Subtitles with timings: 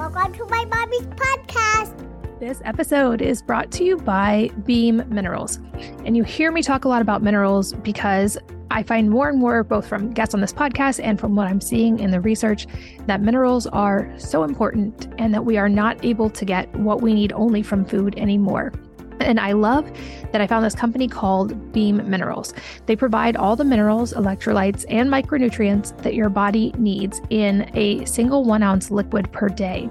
[0.00, 1.94] Welcome to my mommy's podcast.
[2.40, 5.58] This episode is brought to you by Beam Minerals.
[6.06, 8.38] And you hear me talk a lot about minerals because
[8.70, 11.60] I find more and more, both from guests on this podcast and from what I'm
[11.60, 12.66] seeing in the research,
[13.08, 17.12] that minerals are so important and that we are not able to get what we
[17.12, 18.72] need only from food anymore.
[19.20, 19.90] And I love
[20.32, 22.54] that I found this company called Beam Minerals.
[22.86, 28.44] They provide all the minerals, electrolytes, and micronutrients that your body needs in a single
[28.44, 29.88] one ounce liquid per day.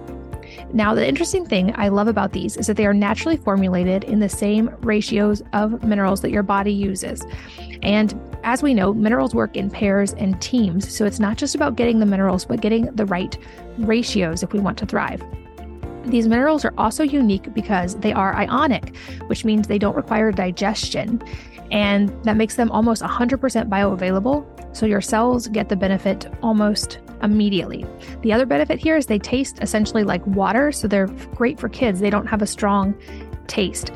[0.73, 4.19] Now, the interesting thing I love about these is that they are naturally formulated in
[4.19, 7.23] the same ratios of minerals that your body uses.
[7.81, 10.95] And as we know, minerals work in pairs and teams.
[10.95, 13.38] So it's not just about getting the minerals, but getting the right
[13.77, 15.23] ratios if we want to thrive.
[16.09, 18.95] These minerals are also unique because they are ionic,
[19.27, 21.21] which means they don't require digestion.
[21.71, 24.75] And that makes them almost 100% bioavailable.
[24.75, 27.85] So your cells get the benefit almost immediately.
[28.21, 30.71] The other benefit here is they taste essentially like water.
[30.71, 31.99] So they're great for kids.
[31.99, 32.95] They don't have a strong
[33.47, 33.91] taste.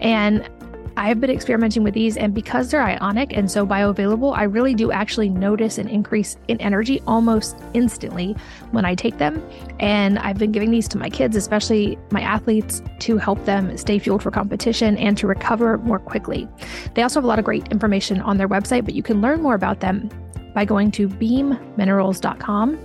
[0.00, 0.48] And
[0.96, 4.92] I've been experimenting with these, and because they're ionic and so bioavailable, I really do
[4.92, 8.36] actually notice an increase in energy almost instantly
[8.70, 9.42] when I take them.
[9.80, 13.98] And I've been giving these to my kids, especially my athletes, to help them stay
[13.98, 16.48] fueled for competition and to recover more quickly.
[16.94, 19.42] They also have a lot of great information on their website, but you can learn
[19.42, 20.10] more about them
[20.54, 22.78] by going to beamminerals.com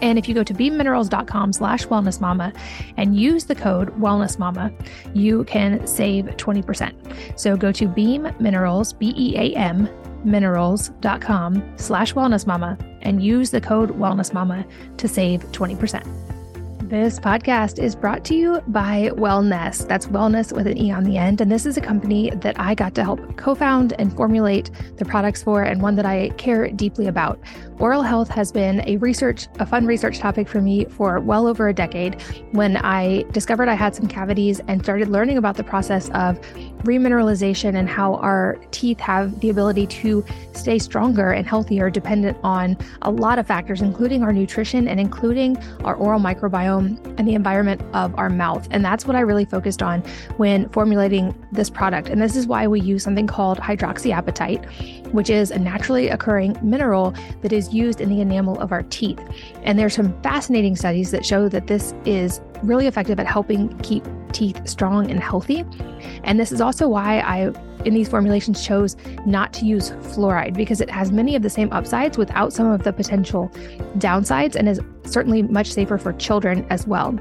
[0.00, 2.56] and if you go to beamminerals.com slash wellnessmama
[2.96, 4.72] and use the code wellnessmama,
[5.14, 7.38] you can save 20%.
[7.38, 9.88] So go to Beam Minerals, B-E-A-M,
[10.24, 14.66] minerals.com slash wellnessmama and use the code wellnessmama
[14.96, 16.26] to save 20%.
[16.88, 19.88] This podcast is brought to you by Wellnesse.
[19.88, 21.40] That's wellness with an E on the end.
[21.40, 25.04] And this is a company that I got to help co found and formulate the
[25.04, 27.40] products for, and one that I care deeply about.
[27.78, 31.68] Oral health has been a research, a fun research topic for me for well over
[31.68, 36.08] a decade when I discovered I had some cavities and started learning about the process
[36.10, 36.40] of
[36.84, 42.78] remineralization and how our teeth have the ability to stay stronger and healthier dependent on
[43.02, 47.82] a lot of factors, including our nutrition and including our oral microbiome and the environment
[47.92, 48.66] of our mouth.
[48.70, 50.00] And that's what I really focused on
[50.38, 52.08] when formulating this product.
[52.08, 57.14] And this is why we use something called hydroxyapatite, which is a naturally occurring mineral
[57.42, 59.20] that is used in the enamel of our teeth.
[59.62, 64.04] And there's some fascinating studies that show that this is really effective at helping keep
[64.32, 65.64] teeth strong and healthy.
[66.24, 67.52] And this is also why I,
[67.84, 71.72] in these formulations, chose not to use fluoride because it has many of the same
[71.72, 73.50] upsides without some of the potential
[73.98, 77.18] downsides and is certainly much safer for children as well.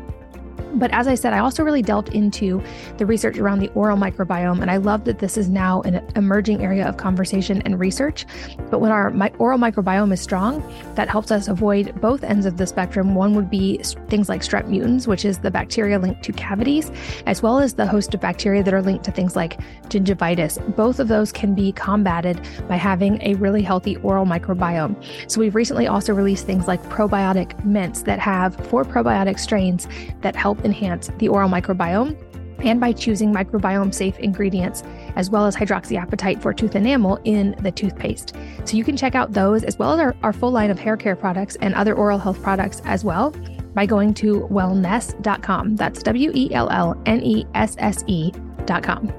[0.75, 2.61] But as I said, I also really delved into
[2.97, 6.63] the research around the oral microbiome, and I love that this is now an emerging
[6.63, 8.25] area of conversation and research.
[8.69, 10.63] But when our oral microbiome is strong,
[10.95, 13.15] that helps us avoid both ends of the spectrum.
[13.15, 13.77] One would be
[14.09, 16.91] things like strep mutans, which is the bacteria linked to cavities,
[17.25, 19.59] as well as the host of bacteria that are linked to things like
[19.89, 20.75] gingivitis.
[20.75, 24.95] Both of those can be combated by having a really healthy oral microbiome.
[25.31, 29.87] So we've recently also released things like probiotic mints that have four probiotic strains
[30.21, 32.19] that help enhance the oral microbiome
[32.59, 34.83] and by choosing microbiome safe ingredients
[35.15, 38.35] as well as hydroxyapatite for tooth enamel in the toothpaste.
[38.65, 40.97] So you can check out those as well as our, our full line of hair
[40.97, 43.31] care products and other oral health products as well
[43.73, 45.75] by going to wellnesse.com.
[45.75, 49.13] That's W E L L N E S S E.com.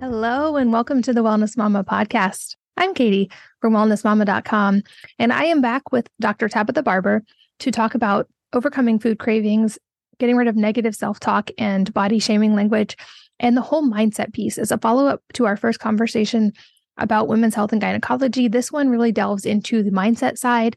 [0.00, 2.54] Hello, and welcome to the Wellness Mama podcast.
[2.76, 4.82] I'm Katie from wellnessmama.com,
[5.18, 6.48] and I am back with Dr.
[6.48, 7.24] Tabatha Barber
[7.60, 9.78] to talk about overcoming food cravings,
[10.18, 12.96] getting rid of negative self talk and body shaming language,
[13.38, 16.52] and the whole mindset piece is a follow up to our first conversation
[16.98, 18.48] about women's health and gynecology.
[18.48, 20.76] This one really delves into the mindset side,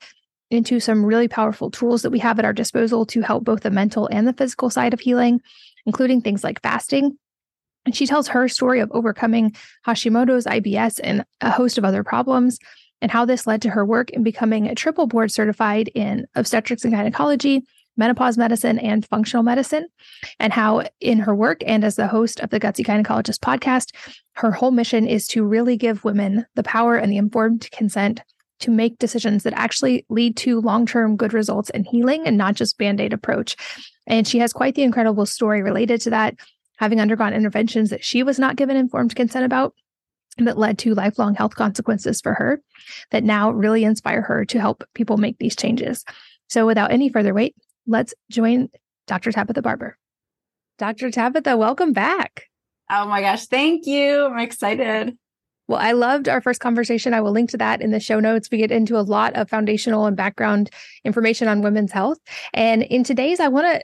[0.51, 3.71] into some really powerful tools that we have at our disposal to help both the
[3.71, 5.41] mental and the physical side of healing,
[5.85, 7.17] including things like fasting.
[7.85, 9.55] And she tells her story of overcoming
[9.87, 12.59] Hashimoto's IBS and a host of other problems
[13.01, 16.83] and how this led to her work in becoming a triple board certified in obstetrics
[16.83, 17.63] and gynecology,
[17.97, 19.87] menopause medicine, and functional medicine,
[20.39, 23.93] and how in her work and as the host of the Gutsy Gynecologist podcast,
[24.33, 28.21] her whole mission is to really give women the power and the informed consent
[28.59, 32.77] to make decisions that actually lead to long-term good results and healing and not just
[32.77, 33.55] band-aid approach.
[34.07, 36.35] And she has quite the incredible story related to that,
[36.77, 39.73] having undergone interventions that she was not given informed consent about
[40.45, 42.61] that led to lifelong health consequences for her
[43.11, 46.03] that now really inspire her to help people make these changes.
[46.47, 47.55] So, without any further wait,
[47.87, 48.69] let's join
[49.07, 49.31] Dr.
[49.31, 49.97] Tabatha Barber.
[50.77, 51.09] Dr.
[51.09, 52.45] Tabatha, welcome back.
[52.89, 54.25] Oh my gosh, thank you.
[54.25, 55.17] I'm excited.
[55.67, 57.13] Well, I loved our first conversation.
[57.13, 58.49] I will link to that in the show notes.
[58.49, 60.71] We get into a lot of foundational and background
[61.05, 62.17] information on women's health.
[62.55, 63.83] And in today's, I want to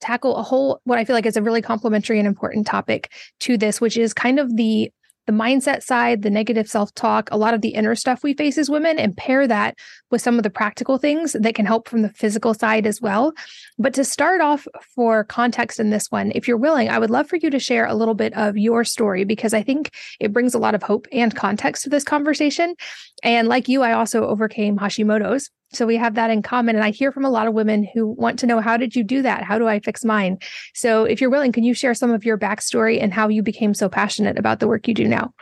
[0.00, 3.10] tackle a whole what I feel like is a really complementary and important topic
[3.40, 4.92] to this, which is kind of the
[5.26, 8.58] the mindset side, the negative self talk, a lot of the inner stuff we face
[8.58, 9.76] as women, and pair that
[10.10, 13.32] with some of the practical things that can help from the physical side as well.
[13.78, 17.28] But to start off for context in this one, if you're willing, I would love
[17.28, 19.90] for you to share a little bit of your story because I think
[20.20, 22.74] it brings a lot of hope and context to this conversation.
[23.22, 25.50] And like you, I also overcame Hashimoto's.
[25.72, 26.76] So we have that in common.
[26.76, 29.02] And I hear from a lot of women who want to know how did you
[29.02, 29.42] do that?
[29.42, 30.38] How do I fix mine?
[30.74, 33.74] So if you're willing, can you share some of your backstory and how you became
[33.74, 35.32] so passionate about the work you do now?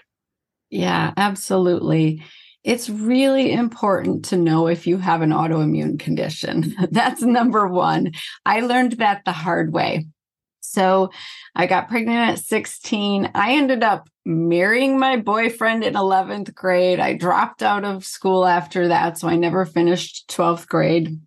[0.70, 2.22] Yeah, absolutely.
[2.64, 6.74] It's really important to know if you have an autoimmune condition.
[6.90, 8.12] That's number one.
[8.46, 10.06] I learned that the hard way.
[10.72, 11.10] So
[11.54, 13.30] I got pregnant at 16.
[13.34, 17.00] I ended up marrying my boyfriend in 11th grade.
[17.00, 19.18] I dropped out of school after that.
[19.18, 21.20] So I never finished 12th grade.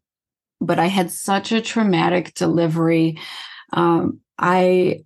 [0.60, 3.20] But I had such a traumatic delivery.
[3.72, 5.04] Um, I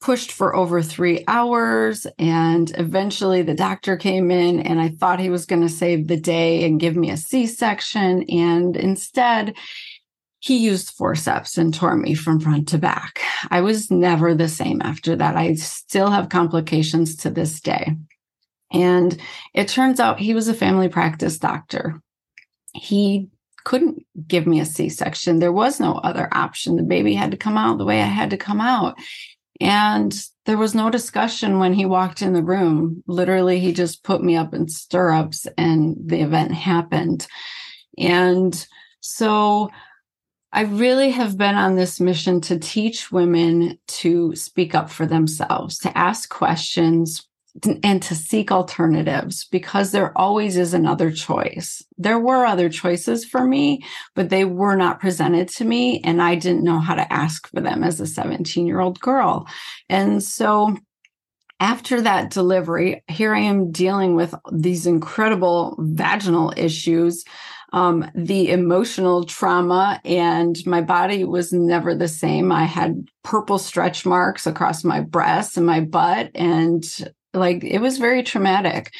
[0.00, 5.28] pushed for over three hours and eventually the doctor came in and i thought he
[5.28, 9.54] was going to save the day and give me a c-section and instead
[10.40, 13.20] he used forceps and tore me from front to back.
[13.50, 15.36] I was never the same after that.
[15.36, 17.96] I still have complications to this day.
[18.72, 19.18] And
[19.54, 22.00] it turns out he was a family practice doctor.
[22.74, 23.28] He
[23.64, 25.40] couldn't give me a C section.
[25.40, 26.76] There was no other option.
[26.76, 28.96] The baby had to come out the way I had to come out.
[29.60, 30.14] And
[30.46, 33.02] there was no discussion when he walked in the room.
[33.06, 37.26] Literally, he just put me up in stirrups and the event happened.
[37.98, 38.66] And
[39.00, 39.70] so
[40.52, 45.78] I really have been on this mission to teach women to speak up for themselves,
[45.80, 47.28] to ask questions,
[47.82, 51.82] and to seek alternatives because there always is another choice.
[51.96, 53.84] There were other choices for me,
[54.14, 57.60] but they were not presented to me, and I didn't know how to ask for
[57.60, 59.46] them as a 17 year old girl.
[59.88, 60.76] And so
[61.60, 67.24] after that delivery, here I am dealing with these incredible vaginal issues
[67.72, 72.50] um, the emotional trauma, and my body was never the same.
[72.50, 76.84] I had purple stretch marks across my breasts and my butt, and
[77.34, 78.92] like it was very traumatic.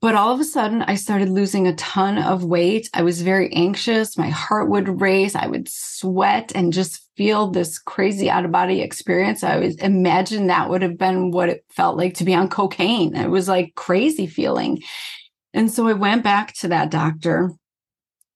[0.00, 2.88] But all of a sudden, I started losing a ton of weight.
[2.94, 4.16] I was very anxious.
[4.16, 5.34] My heart would race.
[5.34, 9.44] I would sweat and just feel this crazy out of body experience.
[9.44, 13.14] I was imagine that would have been what it felt like to be on cocaine.
[13.14, 14.82] It was like crazy feeling.
[15.52, 17.52] And so I went back to that doctor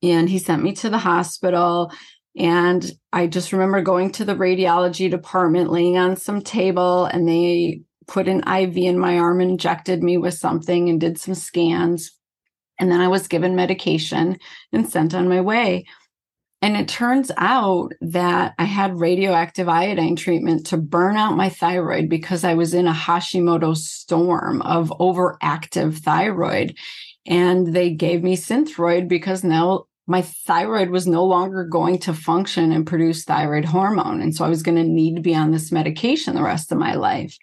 [0.03, 1.93] and he sent me to the hospital.
[2.37, 7.83] And I just remember going to the radiology department, laying on some table, and they
[8.07, 12.11] put an IV in my arm, injected me with something, and did some scans.
[12.79, 14.39] And then I was given medication
[14.73, 15.85] and sent on my way.
[16.61, 22.09] And it turns out that I had radioactive iodine treatment to burn out my thyroid
[22.09, 26.75] because I was in a Hashimoto storm of overactive thyroid.
[27.27, 32.73] And they gave me Synthroid because now my thyroid was no longer going to function
[32.73, 34.21] and produce thyroid hormone.
[34.21, 36.79] And so I was going to need to be on this medication the rest of
[36.79, 37.37] my life.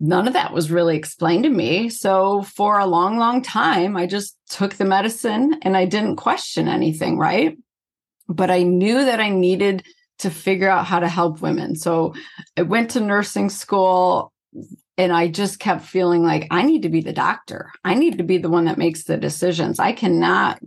[0.00, 1.88] None of that was really explained to me.
[1.88, 6.68] So for a long, long time, I just took the medicine and I didn't question
[6.68, 7.56] anything, right?
[8.28, 9.84] But I knew that I needed
[10.20, 11.76] to figure out how to help women.
[11.76, 12.14] So
[12.56, 14.32] I went to nursing school
[14.96, 17.70] and I just kept feeling like I need to be the doctor.
[17.84, 19.78] I need to be the one that makes the decisions.
[19.78, 20.60] I cannot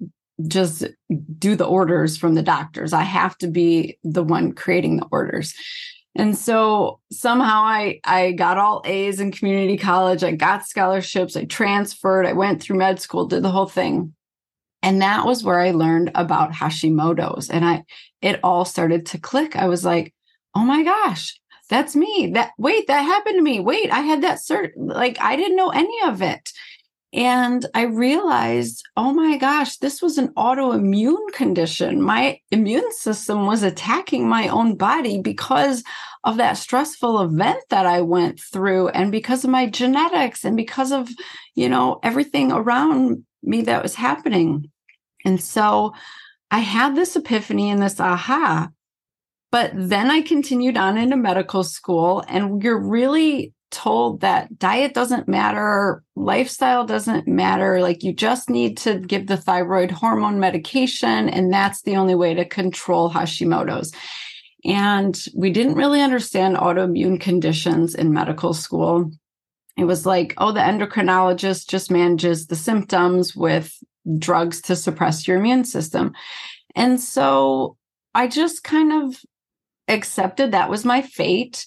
[0.47, 0.85] just
[1.39, 2.93] do the orders from the doctors.
[2.93, 5.53] I have to be the one creating the orders.
[6.15, 10.23] And so somehow I I got all A's in community college.
[10.23, 11.35] I got scholarships.
[11.35, 12.25] I transferred.
[12.25, 14.13] I went through med school, did the whole thing.
[14.83, 17.83] And that was where I learned about Hashimoto's and I
[18.21, 19.55] it all started to click.
[19.55, 20.13] I was like,
[20.55, 22.31] "Oh my gosh, that's me.
[22.33, 23.59] That wait, that happened to me.
[23.59, 26.51] Wait, I had that cert like I didn't know any of it."
[27.13, 32.01] And I realized, oh my gosh, this was an autoimmune condition.
[32.01, 35.83] My immune system was attacking my own body because
[36.25, 40.91] of that stressful event that I went through and because of my genetics and because
[40.91, 41.09] of,
[41.55, 44.69] you know, everything around me that was happening.
[45.23, 45.93] And so
[46.51, 48.69] I had this epiphany and this aha.
[49.51, 55.27] But then I continued on into medical school, and you're really told that diet doesn't
[55.27, 57.81] matter, lifestyle doesn't matter.
[57.81, 62.33] Like you just need to give the thyroid hormone medication, and that's the only way
[62.33, 63.93] to control Hashimoto's.
[64.65, 69.11] And we didn't really understand autoimmune conditions in medical school.
[69.77, 73.77] it was like, oh, the endocrinologist just manages the symptoms with
[74.17, 76.13] drugs to suppress your immune system.
[76.75, 77.77] And so
[78.15, 79.21] I just kind of
[79.87, 81.65] accepted that was my fate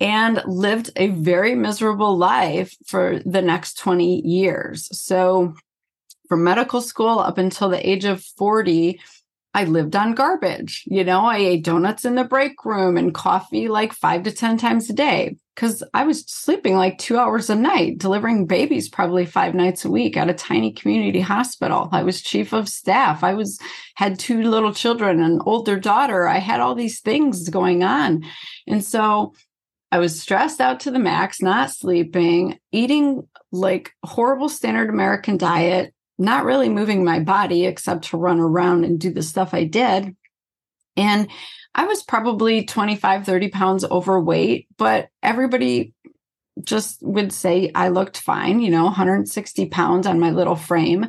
[0.00, 4.88] and lived a very miserable life for the next 20 years.
[4.98, 5.54] So,
[6.28, 8.98] from medical school up until the age of 40,
[9.52, 10.82] I lived on garbage.
[10.86, 14.56] You know, I ate donuts in the break room and coffee like five to 10
[14.56, 19.24] times a day because I was sleeping like two hours a night, delivering babies probably
[19.24, 21.88] five nights a week at a tiny community hospital.
[21.92, 23.22] I was chief of staff.
[23.22, 23.60] I was
[23.94, 26.26] had two little children, an older daughter.
[26.26, 28.24] I had all these things going on.
[28.66, 29.34] And so
[29.92, 35.94] I was stressed out to the max, not sleeping, eating like horrible standard American diet,
[36.18, 40.16] not really moving my body except to run around and do the stuff I did.
[40.96, 41.28] And
[41.74, 45.92] I was probably 25, 30 pounds overweight, but everybody
[46.62, 51.06] just would say I looked fine, you know, 160 pounds on my little frame.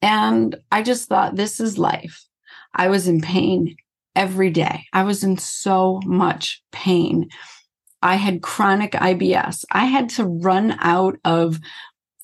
[0.00, 2.24] And I just thought, this is life.
[2.74, 3.76] I was in pain
[4.14, 4.86] every day.
[4.92, 7.28] I was in so much pain.
[8.02, 9.64] I had chronic IBS.
[9.72, 11.58] I had to run out of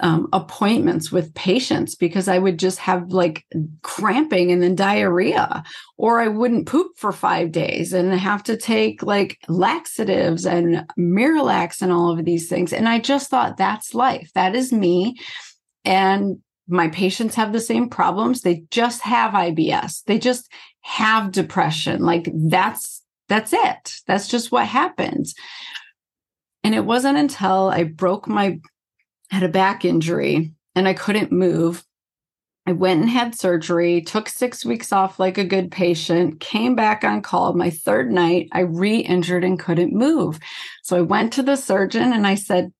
[0.02, 3.46] um, appointments with patients because I would just have like
[3.82, 5.62] cramping and then diarrhea,
[5.96, 11.82] or I wouldn't poop for five days and have to take like laxatives and Miralax
[11.82, 12.72] and all of these things.
[12.72, 14.30] And I just thought that's life.
[14.34, 15.16] That is me.
[15.84, 18.40] And my patients have the same problems.
[18.40, 20.02] They just have IBS.
[20.04, 22.02] They just have depression.
[22.02, 23.94] Like that's that's it.
[24.06, 25.34] That's just what happens.
[26.64, 28.60] And it wasn't until I broke my
[29.32, 31.82] had a back injury and I couldn't move.
[32.66, 37.02] I went and had surgery, took six weeks off like a good patient, came back
[37.02, 37.54] on call.
[37.54, 40.38] My third night, I re injured and couldn't move.
[40.82, 42.72] So I went to the surgeon and I said,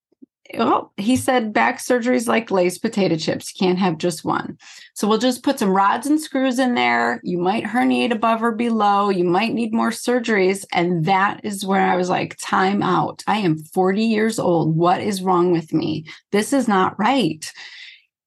[0.57, 3.53] well, he said back surgeries like Lay's potato chips.
[3.53, 4.59] You can't have just one.
[4.95, 7.21] So we'll just put some rods and screws in there.
[7.23, 9.09] You might herniate above or below.
[9.09, 10.65] You might need more surgeries.
[10.73, 13.23] And that is where I was like, time out.
[13.27, 14.77] I am 40 years old.
[14.77, 16.07] What is wrong with me?
[16.31, 17.51] This is not right.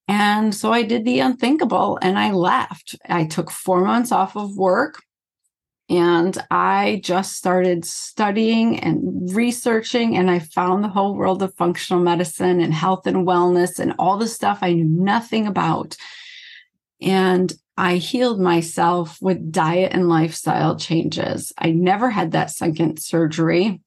[0.08, 2.96] And so I did the unthinkable and I left.
[3.10, 5.02] I took four months off of work.
[5.88, 12.02] And I just started studying and researching, and I found the whole world of functional
[12.02, 15.96] medicine and health and wellness and all the stuff I knew nothing about.
[17.02, 21.54] And I healed myself with diet and lifestyle changes.
[21.58, 23.82] I never had that second surgery.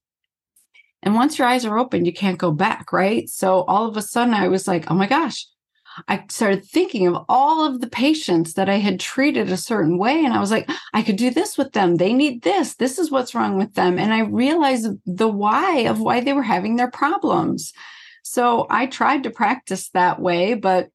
[1.02, 3.28] And once your eyes are open, you can't go back, right?
[3.28, 5.46] So all of a sudden, I was like, oh my gosh,
[6.06, 10.24] I started thinking of all of the patients that I had treated a certain way.
[10.24, 11.96] And I was like, I could do this with them.
[11.96, 12.74] They need this.
[12.76, 13.98] This is what's wrong with them.
[13.98, 17.72] And I realized the why of why they were having their problems.
[18.22, 20.90] So I tried to practice that way, but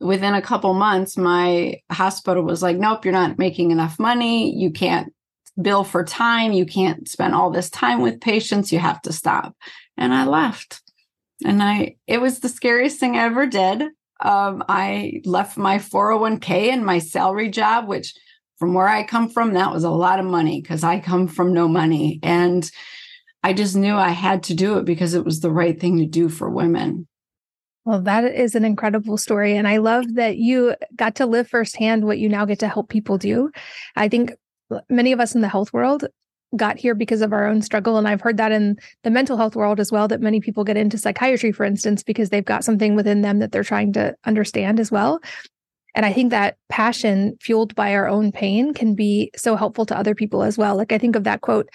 [0.00, 4.54] within a couple months, my hospital was like, nope, you're not making enough money.
[4.54, 5.12] You can't
[5.60, 6.52] bill for time.
[6.52, 8.72] You can't spend all this time with patients.
[8.72, 9.56] You have to stop.
[9.96, 10.82] And I left.
[11.44, 13.84] And I, it was the scariest thing I ever did
[14.20, 18.14] um, I left my 401k and my salary job, which
[18.58, 21.52] from where I come from, that was a lot of money because I come from
[21.52, 22.18] no money.
[22.22, 22.70] And
[23.42, 26.06] I just knew I had to do it because it was the right thing to
[26.06, 27.06] do for women.
[27.84, 29.56] Well, that is an incredible story.
[29.56, 32.88] And I love that you got to live firsthand what you now get to help
[32.88, 33.50] people do.
[33.94, 34.32] I think
[34.88, 36.06] many of us in the health world
[36.56, 37.96] got here because of our own struggle.
[37.96, 40.76] And I've heard that in the mental health world as well, that many people get
[40.76, 44.80] into psychiatry, for instance, because they've got something within them that they're trying to understand
[44.80, 45.20] as well.
[45.94, 49.96] And I think that passion fueled by our own pain can be so helpful to
[49.96, 50.76] other people as well.
[50.76, 51.70] Like I think of that quote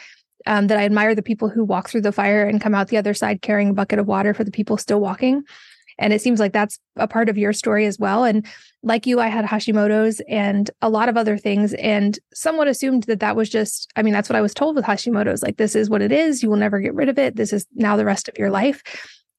[0.46, 2.98] um, that I admire the people who walk through the fire and come out the
[2.98, 5.44] other side carrying a bucket of water for the people still walking.
[6.02, 8.26] And it seems like that's a part of your story as well.
[8.26, 8.46] And
[8.84, 13.22] like you, I had Hashimoto's and a lot of other things, and somewhat assumed that
[13.22, 15.90] that was just, I mean, that's what I was told with Hashimoto's like, this is
[15.90, 16.44] what it is.
[16.44, 17.36] You will never get rid of it.
[17.36, 18.82] This is now the rest of your life.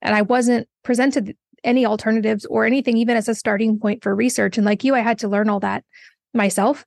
[0.01, 4.57] And I wasn't presented any alternatives or anything, even as a starting point for research.
[4.57, 5.85] And like you, I had to learn all that
[6.33, 6.85] myself.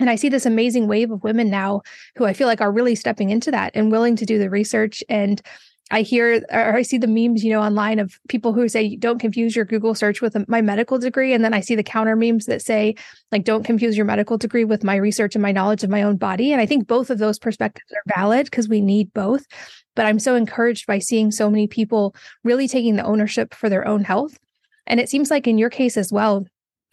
[0.00, 1.82] And I see this amazing wave of women now
[2.16, 5.04] who I feel like are really stepping into that and willing to do the research
[5.08, 5.40] and
[5.94, 9.20] I hear or I see the memes, you know, online of people who say, don't
[9.20, 11.32] confuse your Google search with my medical degree.
[11.32, 12.96] And then I see the counter memes that say,
[13.30, 16.16] like, don't confuse your medical degree with my research and my knowledge of my own
[16.16, 16.50] body.
[16.50, 19.46] And I think both of those perspectives are valid because we need both.
[19.94, 23.86] But I'm so encouraged by seeing so many people really taking the ownership for their
[23.86, 24.36] own health.
[24.88, 26.44] And it seems like in your case as well,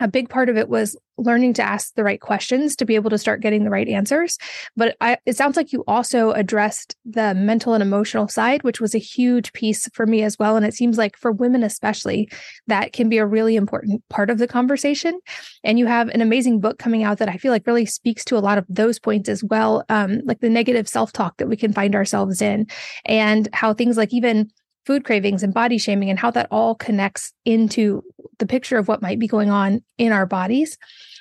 [0.01, 3.10] a big part of it was learning to ask the right questions to be able
[3.12, 4.38] to start getting the right answers.
[4.75, 8.96] But I, it sounds like you also addressed the mental and emotional side, which was
[8.96, 10.58] a huge piece for me as well.
[10.58, 12.29] And it seems like for women, especially,
[12.67, 15.20] that can be a really important part of the conversation.
[15.63, 18.38] And you have an amazing book coming out that I feel like really speaks to
[18.38, 21.58] a lot of those points as well, um, like the negative self talk that we
[21.58, 22.67] can find ourselves in,
[23.05, 24.50] and how things like even
[24.85, 28.03] food cravings and body shaming and how that all connects into
[28.39, 30.77] the picture of what might be going on in our bodies.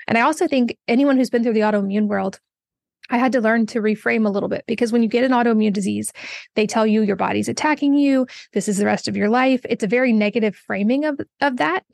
[0.08, 2.40] And I also think anyone who's been through the autoimmune world,
[3.10, 5.72] I had to learn to reframe a little bit because when you get an autoimmune
[5.72, 6.12] disease,
[6.54, 8.26] they tell you your body's attacking you.
[8.52, 9.60] This is the rest of your life.
[9.68, 11.84] It's a very negative framing of, of that.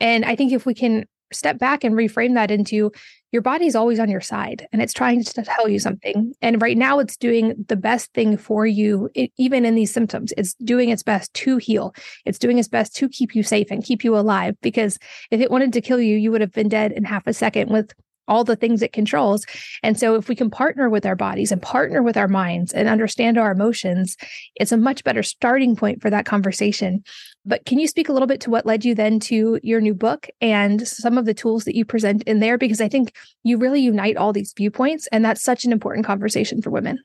[0.00, 2.90] And I think if we can step back and reframe that into
[3.34, 6.32] your body's always on your side and it's trying to tell you something.
[6.40, 10.32] And right now, it's doing the best thing for you, it, even in these symptoms.
[10.36, 11.96] It's doing its best to heal.
[12.24, 14.54] It's doing its best to keep you safe and keep you alive.
[14.62, 14.98] Because
[15.32, 17.70] if it wanted to kill you, you would have been dead in half a second
[17.70, 17.92] with
[18.28, 19.44] all the things it controls.
[19.82, 22.88] And so, if we can partner with our bodies and partner with our minds and
[22.88, 24.16] understand our emotions,
[24.56, 27.02] it's a much better starting point for that conversation.
[27.46, 29.94] But can you speak a little bit to what led you then to your new
[29.94, 32.56] book and some of the tools that you present in there?
[32.56, 36.62] Because I think you really unite all these viewpoints, and that's such an important conversation
[36.62, 36.98] for women.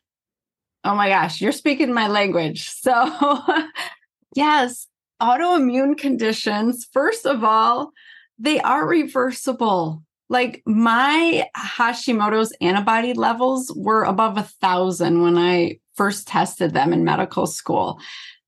[0.83, 2.69] Oh my gosh, you're speaking my language.
[2.69, 3.41] So,
[4.35, 4.87] yes,
[5.21, 7.91] autoimmune conditions, first of all,
[8.37, 16.27] they are reversible like my Hashimoto's antibody levels were above a thousand when I first
[16.27, 17.99] tested them in medical school.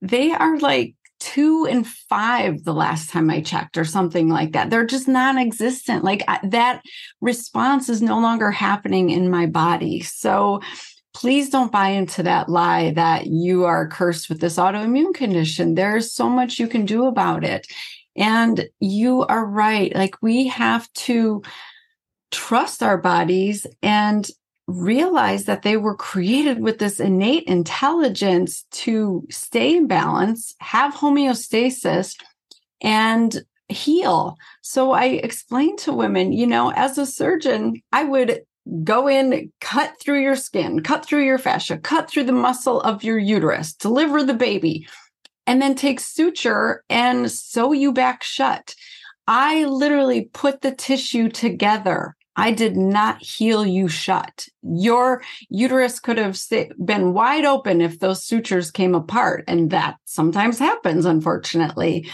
[0.01, 4.69] They are like two and five the last time I checked, or something like that.
[4.69, 6.03] They're just non existent.
[6.03, 6.81] Like that
[7.19, 10.01] response is no longer happening in my body.
[10.01, 10.61] So
[11.13, 15.75] please don't buy into that lie that you are cursed with this autoimmune condition.
[15.75, 17.67] There's so much you can do about it.
[18.15, 19.93] And you are right.
[19.95, 21.43] Like we have to
[22.31, 24.29] trust our bodies and
[24.67, 32.15] realize that they were created with this innate intelligence to stay in balance, have homeostasis,
[32.81, 34.37] and heal.
[34.61, 38.41] So I explained to women, you know, as a surgeon, I would
[38.83, 43.03] go in, cut through your skin, cut through your fascia, cut through the muscle of
[43.03, 44.87] your uterus, deliver the baby,
[45.47, 48.75] and then take suture and sew you back shut.
[49.27, 54.47] I literally put the tissue together I did not heal you shut.
[54.61, 56.39] Your uterus could have
[56.83, 59.43] been wide open if those sutures came apart.
[59.47, 62.09] And that sometimes happens, unfortunately.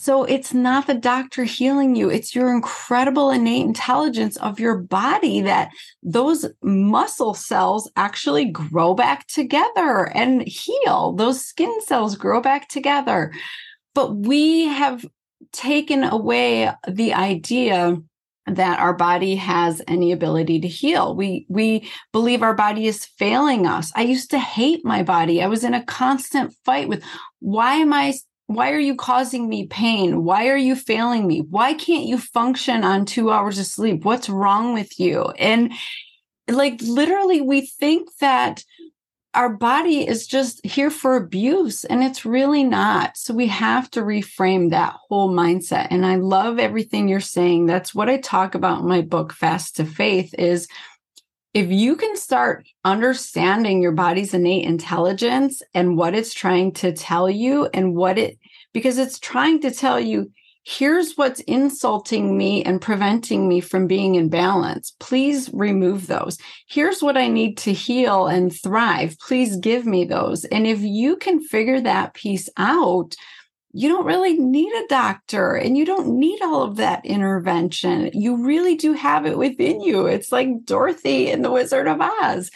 [0.00, 2.08] So it's not the doctor healing you.
[2.08, 5.70] It's your incredible innate intelligence of your body that
[6.04, 11.14] those muscle cells actually grow back together and heal.
[11.14, 13.32] Those skin cells grow back together.
[13.92, 15.04] But we have
[15.52, 17.96] taken away the idea
[18.56, 21.14] that our body has any ability to heal.
[21.14, 23.92] We we believe our body is failing us.
[23.94, 25.42] I used to hate my body.
[25.42, 27.02] I was in a constant fight with
[27.40, 28.14] why am I
[28.46, 30.24] why are you causing me pain?
[30.24, 31.40] Why are you failing me?
[31.40, 34.04] Why can't you function on 2 hours of sleep?
[34.04, 35.24] What's wrong with you?
[35.38, 35.72] And
[36.48, 38.64] like literally we think that
[39.34, 43.16] our body is just here for abuse and it's really not.
[43.16, 45.88] So we have to reframe that whole mindset.
[45.90, 47.66] And I love everything you're saying.
[47.66, 50.66] That's what I talk about in my book, Fast to Faith, is
[51.54, 57.28] if you can start understanding your body's innate intelligence and what it's trying to tell
[57.28, 58.38] you and what it,
[58.72, 60.30] because it's trying to tell you,
[60.68, 64.94] here's what's insulting me and preventing me from being in balance.
[65.00, 66.36] Please remove those.
[66.68, 69.16] Here's what I need to heal and thrive.
[69.18, 70.44] Please give me those.
[70.44, 73.14] And if you can figure that piece out,
[73.72, 78.10] you don't really need a doctor and you don't need all of that intervention.
[78.12, 80.04] You really do have it within you.
[80.04, 82.50] It's like Dorothy in The Wizard of Oz.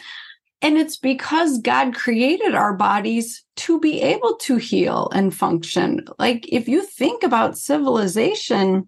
[0.63, 6.05] And it's because God created our bodies to be able to heal and function.
[6.17, 8.87] Like if you think about civilization,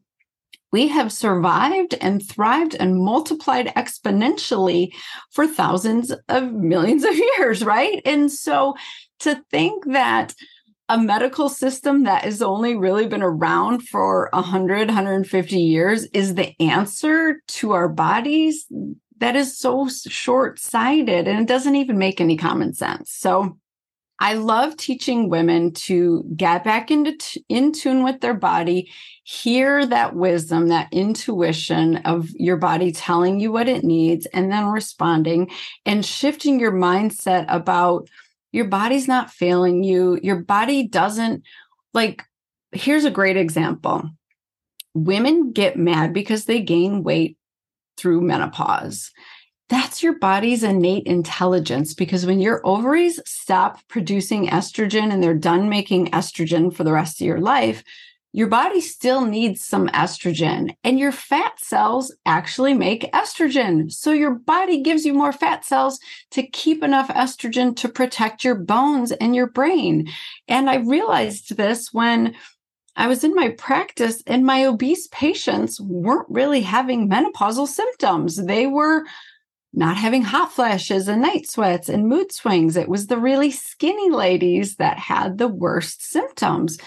[0.72, 4.94] we have survived and thrived and multiplied exponentially
[5.32, 8.02] for thousands of millions of years, right?
[8.06, 8.76] And so
[9.20, 10.34] to think that
[10.88, 16.54] a medical system that has only really been around for 100 150 years is the
[16.62, 18.68] answer to our bodies
[19.20, 23.12] that is so short sighted and it doesn't even make any common sense.
[23.12, 23.58] So
[24.20, 28.90] I love teaching women to get back into t- in tune with their body,
[29.24, 34.68] hear that wisdom, that intuition of your body telling you what it needs and then
[34.68, 35.52] responding
[35.86, 38.10] and shifting your mindset about
[38.54, 40.18] your body's not failing you.
[40.24, 41.44] Your body doesn't
[41.94, 42.24] like
[42.72, 44.10] here's a great example
[44.94, 47.38] women get mad because they gain weight
[47.98, 49.12] through menopause.
[49.68, 55.70] That's your body's innate intelligence because when your ovaries stop producing estrogen and they're done
[55.70, 57.84] making estrogen for the rest of your life,
[58.36, 63.90] your body still needs some estrogen and your fat cells actually make estrogen.
[63.90, 66.00] So your body gives you more fat cells
[66.32, 70.10] to keep enough estrogen to protect your bones and your brain.
[70.50, 72.36] And I realized this when
[72.96, 78.38] I was in my practice and my obese patients weren't really having menopausal symptoms.
[78.38, 79.04] They were
[79.74, 82.78] not having hot flashes and night sweats and mood swings.
[82.78, 86.78] It was the really skinny ladies that had the worst symptoms.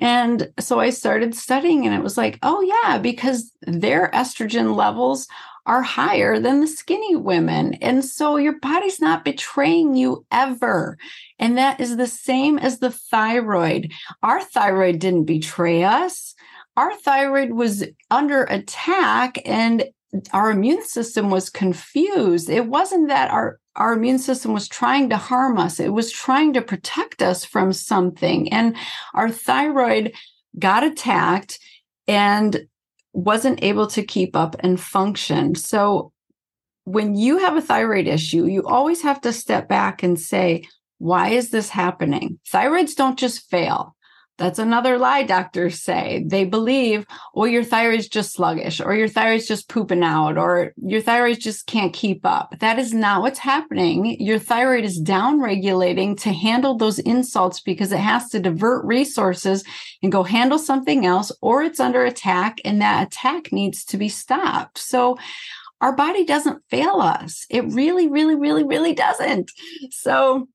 [0.00, 5.26] And so I started studying, and it was like, oh, yeah, because their estrogen levels
[5.68, 7.74] are higher than the skinny women.
[7.74, 10.96] And so your body's not betraying you ever.
[11.38, 13.92] And that is the same as the thyroid.
[14.22, 16.34] Our thyroid didn't betray us.
[16.78, 19.84] Our thyroid was under attack and
[20.32, 22.48] our immune system was confused.
[22.48, 25.78] It wasn't that our our immune system was trying to harm us.
[25.78, 28.52] It was trying to protect us from something.
[28.52, 28.74] And
[29.14, 30.14] our thyroid
[30.58, 31.60] got attacked
[32.08, 32.66] and
[33.18, 35.56] wasn't able to keep up and function.
[35.56, 36.12] So
[36.84, 40.64] when you have a thyroid issue, you always have to step back and say,
[40.98, 42.38] why is this happening?
[42.48, 43.96] Thyroids don't just fail.
[44.38, 46.24] That's another lie doctors say.
[46.26, 51.00] They believe, well, your thyroid's just sluggish, or your thyroid's just pooping out, or your
[51.00, 52.54] thyroid just can't keep up.
[52.60, 54.20] That is not what's happening.
[54.20, 59.64] Your thyroid is down regulating to handle those insults because it has to divert resources
[60.02, 64.08] and go handle something else, or it's under attack and that attack needs to be
[64.08, 64.78] stopped.
[64.78, 65.18] So
[65.80, 67.44] our body doesn't fail us.
[67.50, 69.50] It really, really, really, really doesn't.
[69.90, 70.48] So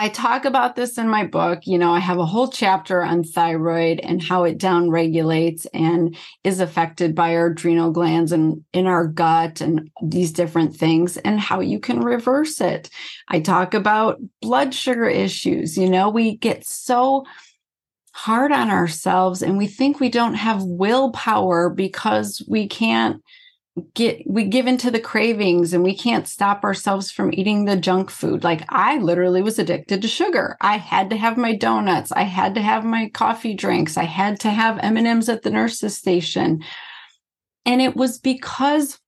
[0.00, 1.66] I talk about this in my book.
[1.66, 6.58] You know, I have a whole chapter on thyroid and how it downregulates and is
[6.58, 11.60] affected by our adrenal glands and in our gut and these different things and how
[11.60, 12.88] you can reverse it.
[13.28, 15.76] I talk about blood sugar issues.
[15.76, 17.26] You know, we get so
[18.12, 23.22] hard on ourselves and we think we don't have willpower because we can't
[23.94, 28.10] get we give into the cravings and we can't stop ourselves from eating the junk
[28.10, 28.44] food.
[28.44, 30.56] Like i literally was addicted to sugar.
[30.60, 32.12] I had to have my donuts.
[32.12, 33.96] I had to have my coffee drinks.
[33.96, 36.62] I had to have m&ms at the nurse's station.
[37.66, 38.99] And it was because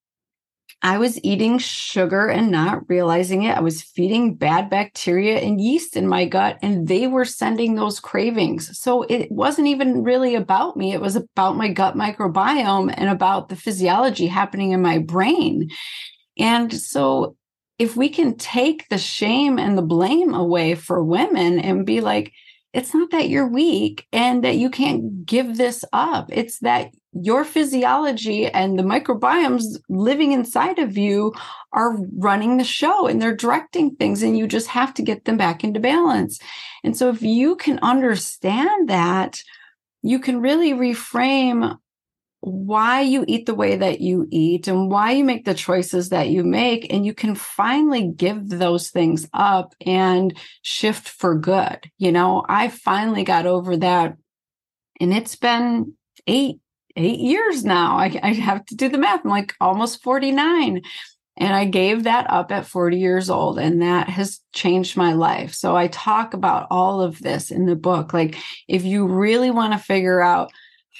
[0.85, 3.57] I was eating sugar and not realizing it.
[3.57, 8.01] I was feeding bad bacteria and yeast in my gut, and they were sending those
[8.01, 8.77] cravings.
[8.79, 10.93] So it wasn't even really about me.
[10.93, 15.71] It was about my gut microbiome and about the physiology happening in my brain.
[16.37, 17.37] And so
[17.79, 22.33] if we can take the shame and the blame away for women and be like,
[22.73, 26.29] it's not that you're weak and that you can't give this up.
[26.33, 31.35] It's that your physiology and the microbiomes living inside of you
[31.75, 35.37] are running the show and they're directing things and you just have to get them
[35.37, 36.39] back into balance.
[36.83, 39.43] And so if you can understand that,
[40.03, 41.79] you can really reframe
[42.43, 46.29] why you eat the way that you eat and why you make the choices that
[46.29, 46.93] you make.
[46.93, 51.89] And you can finally give those things up and shift for good.
[51.99, 54.17] You know, I finally got over that.
[55.01, 55.95] And it's been
[56.27, 56.57] eight,
[56.97, 57.97] eight years now.
[57.97, 59.21] I, I have to do the math.
[59.25, 60.83] I'm like almost 49.
[61.37, 65.55] And I gave that up at 40 years old, and that has changed my life.
[65.55, 68.13] So I talk about all of this in the book.
[68.13, 68.37] Like,
[68.69, 70.53] if you really want to figure out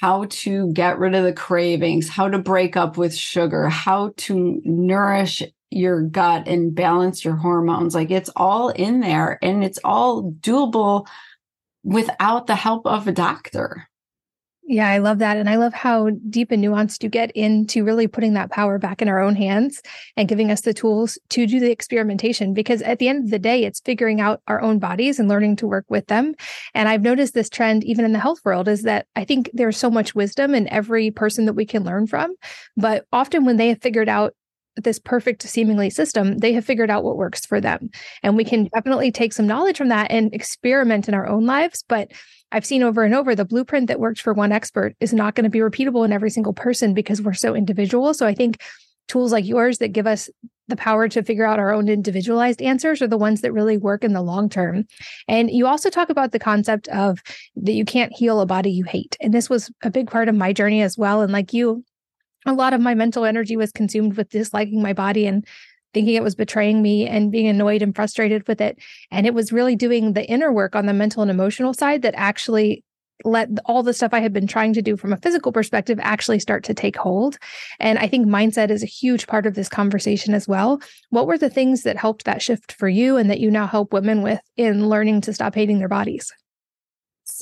[0.03, 4.61] how to get rid of the cravings, how to break up with sugar, how to
[4.65, 7.95] nourish your gut and balance your hormones.
[7.95, 11.07] Like it's all in there and it's all doable
[11.85, 13.87] without the help of a doctor.
[14.65, 15.35] Yeah, I love that.
[15.35, 19.01] And I love how deep and nuanced you get into really putting that power back
[19.01, 19.81] in our own hands
[20.15, 22.53] and giving us the tools to do the experimentation.
[22.53, 25.57] Because at the end of the day, it's figuring out our own bodies and learning
[25.57, 26.33] to work with them.
[26.73, 29.77] And I've noticed this trend, even in the health world, is that I think there's
[29.77, 32.33] so much wisdom in every person that we can learn from.
[32.77, 34.33] But often when they have figured out
[34.75, 37.89] this perfect seemingly system, they have figured out what works for them.
[38.23, 41.83] And we can definitely take some knowledge from that and experiment in our own lives.
[41.87, 42.11] But
[42.51, 45.45] I've seen over and over the blueprint that works for one expert is not going
[45.45, 48.13] to be repeatable in every single person because we're so individual.
[48.13, 48.61] So I think
[49.07, 50.29] tools like yours that give us
[50.67, 54.03] the power to figure out our own individualized answers are the ones that really work
[54.03, 54.85] in the long term.
[55.27, 57.21] And you also talk about the concept of
[57.55, 59.17] that you can't heal a body you hate.
[59.19, 61.21] And this was a big part of my journey as well.
[61.21, 61.83] And like you,
[62.45, 65.45] a lot of my mental energy was consumed with disliking my body and
[65.93, 68.79] thinking it was betraying me and being annoyed and frustrated with it.
[69.11, 72.15] And it was really doing the inner work on the mental and emotional side that
[72.17, 72.83] actually
[73.25, 76.39] let all the stuff I had been trying to do from a physical perspective actually
[76.39, 77.37] start to take hold.
[77.79, 80.81] And I think mindset is a huge part of this conversation as well.
[81.09, 83.93] What were the things that helped that shift for you and that you now help
[83.93, 86.33] women with in learning to stop hating their bodies?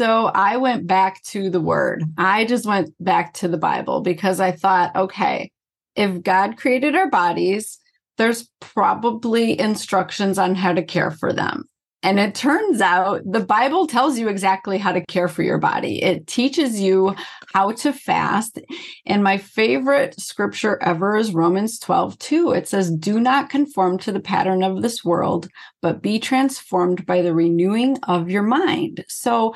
[0.01, 2.03] So I went back to the word.
[2.17, 5.51] I just went back to the Bible because I thought, okay,
[5.95, 7.77] if God created our bodies,
[8.17, 11.65] there's probably instructions on how to care for them.
[12.01, 16.01] And it turns out the Bible tells you exactly how to care for your body.
[16.01, 17.15] It teaches you
[17.53, 18.59] how to fast.
[19.05, 22.51] And my favorite scripture ever is Romans 12, 2.
[22.53, 25.47] It says, Do not conform to the pattern of this world,
[25.79, 29.05] but be transformed by the renewing of your mind.
[29.07, 29.53] So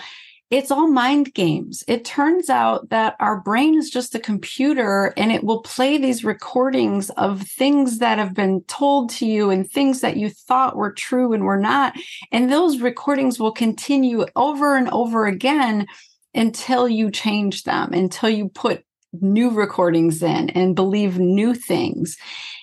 [0.51, 1.83] it's all mind games.
[1.87, 6.23] It turns out that our brain is just a computer and it will play these
[6.23, 10.91] recordings of things that have been told to you and things that you thought were
[10.91, 11.95] true and were not.
[12.31, 15.87] And those recordings will continue over and over again
[16.35, 18.83] until you change them, until you put
[19.21, 22.17] new recordings in and believe new things.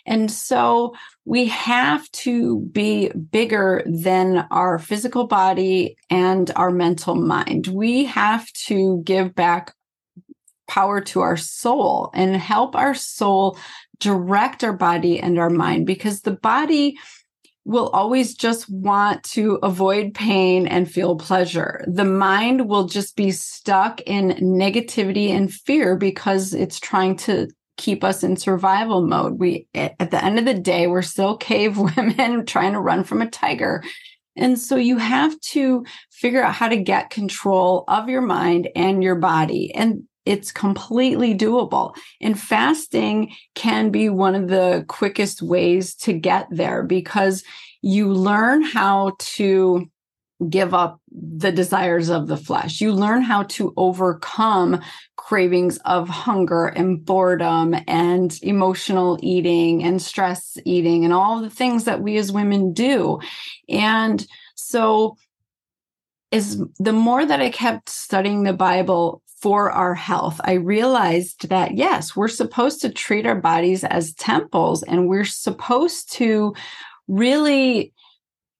[0.06, 7.68] And so we have to be bigger than our physical body and our mental mind.
[7.68, 9.74] We have to give back
[10.66, 13.58] power to our soul and help our soul
[13.98, 16.98] direct our body and our mind because the body
[17.64, 21.84] will always just want to avoid pain and feel pleasure.
[21.86, 27.48] The mind will just be stuck in negativity and fear because it's trying to
[27.82, 29.40] keep us in survival mode.
[29.40, 33.20] We, at the end of the day, we're still cave women trying to run from
[33.20, 33.82] a tiger.
[34.36, 39.02] And so you have to figure out how to get control of your mind and
[39.02, 39.74] your body.
[39.74, 41.96] And it's completely doable.
[42.20, 47.42] And fasting can be one of the quickest ways to get there because
[47.82, 49.90] you learn how to
[50.48, 52.80] give up the desires of the flesh.
[52.80, 54.80] You learn how to overcome
[55.16, 61.84] cravings of hunger and boredom and emotional eating and stress eating and all the things
[61.84, 63.20] that we as women do.
[63.68, 65.16] And so
[66.30, 71.76] is the more that I kept studying the Bible for our health, I realized that
[71.76, 76.54] yes, we're supposed to treat our bodies as temples and we're supposed to
[77.08, 77.92] really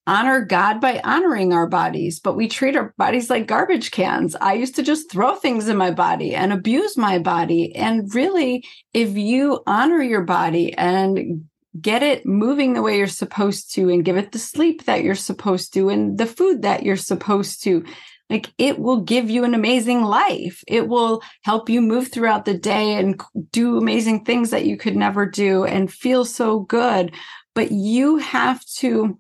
[0.07, 4.35] honor God by honoring our bodies, but we treat our bodies like garbage cans.
[4.41, 7.75] I used to just throw things in my body and abuse my body.
[7.77, 11.45] And really, if you honor your body and
[11.81, 15.15] get it moving the way you're supposed to and give it the sleep that you're
[15.15, 17.85] supposed to and the food that you're supposed to,
[18.29, 20.65] like it will give you an amazing life.
[20.67, 24.97] It will help you move throughout the day and do amazing things that you could
[24.97, 27.15] never do and feel so good.
[27.55, 29.19] But you have to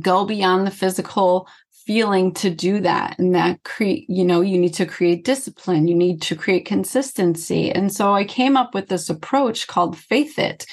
[0.00, 1.48] go beyond the physical
[1.86, 3.18] feeling to do that.
[3.18, 5.86] And that create you know you need to create discipline.
[5.86, 7.70] You need to create consistency.
[7.70, 10.66] And so i came up with this approach called faith it.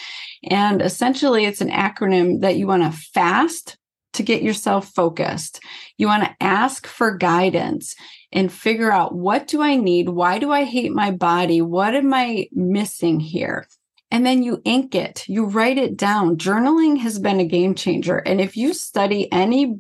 [0.50, 3.78] And essentially it's an acronym that you want to fast
[4.14, 5.62] to get yourself focused.
[5.98, 7.96] You want to ask for guidance
[8.32, 10.10] and figure out what do i need?
[10.10, 11.62] Why do i hate my body?
[11.62, 13.68] What am i missing here
[14.12, 16.38] and then you ink it, you write it down.
[16.38, 18.18] Journaling has been a game changer.
[18.18, 19.80] And if you study any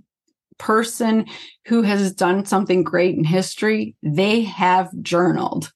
[0.58, 1.26] person
[1.67, 5.72] who has done something great in history, they have journaled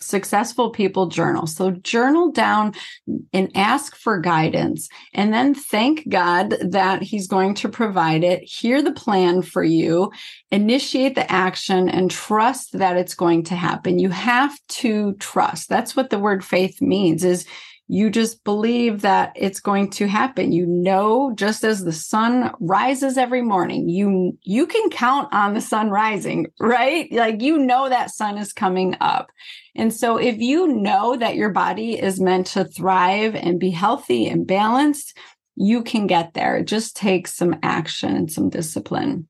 [0.00, 1.46] successful people journal.
[1.46, 2.74] So journal down
[3.32, 8.42] and ask for guidance and then thank God that he's going to provide it.
[8.42, 10.12] Hear the plan for you,
[10.50, 13.98] initiate the action and trust that it's going to happen.
[13.98, 15.68] You have to trust.
[15.68, 17.46] That's what the word faith means is
[17.88, 20.52] you just believe that it's going to happen.
[20.52, 25.60] You know just as the sun rises every morning you you can count on the
[25.60, 27.10] sun rising right?
[27.12, 29.30] Like you know that sun is coming up.
[29.74, 34.26] And so if you know that your body is meant to thrive and be healthy
[34.26, 35.16] and balanced
[35.56, 36.58] you can get there.
[36.58, 39.26] It just takes some action and some discipline.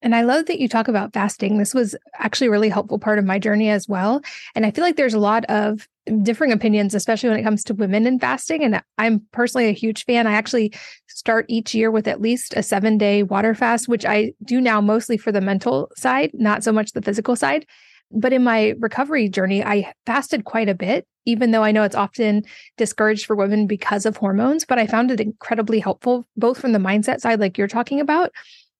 [0.00, 1.58] And I love that you talk about fasting.
[1.58, 4.22] This was actually a really helpful part of my journey as well.
[4.54, 5.88] And I feel like there's a lot of
[6.22, 8.62] differing opinions, especially when it comes to women in fasting.
[8.62, 10.26] And I'm personally a huge fan.
[10.26, 10.72] I actually
[11.08, 14.80] start each year with at least a seven day water fast, which I do now
[14.80, 17.66] mostly for the mental side, not so much the physical side.
[18.12, 21.96] But in my recovery journey, I fasted quite a bit, even though I know it's
[21.96, 22.44] often
[22.76, 24.64] discouraged for women because of hormones.
[24.64, 28.30] But I found it incredibly helpful, both from the mindset side, like you're talking about,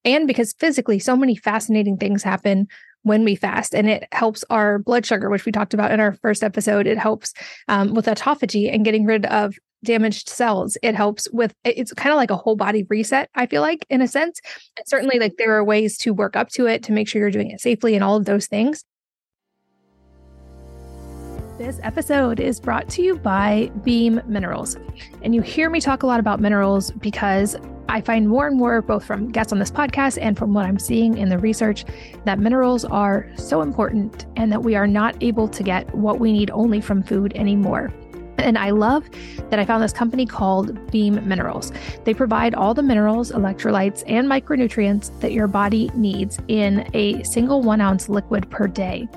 [0.05, 2.69] and because physically so many fascinating things happen
[3.07, 3.73] when we fast.
[3.73, 6.89] And it helps our blood sugar, which we talked about in our first episode.
[6.89, 7.33] It helps
[7.69, 10.77] um, with autophagy and getting rid of damaged cells.
[10.83, 14.03] It helps with, it's kind of like a whole body reset, I feel like, in
[14.03, 14.41] a sense.
[14.77, 17.31] And certainly, like, there are ways to work up to it to make sure you're
[17.31, 18.85] doing it safely and all of those things.
[21.59, 24.77] This episode is brought to you by Beam Minerals.
[25.23, 27.57] And you hear me talk a lot about minerals because
[27.89, 30.79] I find more and more, both from guests on this podcast and from what I'm
[30.79, 31.85] seeing in the research,
[32.25, 36.33] that minerals are so important and that we are not able to get what we
[36.33, 37.93] need only from food anymore.
[38.39, 39.09] And I love
[39.51, 41.73] that I found this company called Beam Minerals.
[42.05, 47.63] They provide all the minerals, electrolytes, and micronutrients that your body needs in a single
[47.63, 49.09] one ounce liquid per day.